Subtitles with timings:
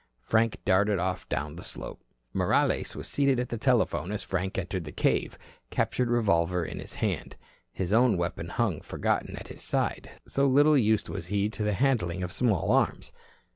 [0.23, 2.01] Frank darted off down the slope.
[2.33, 5.37] Morales was seated at the telephone as Frank entered the cave,
[5.69, 7.35] captured revolver in his hand.
[7.71, 11.73] His own weapon hung forgotten at his side, so little used was he to the
[11.73, 13.13] handling of small arms.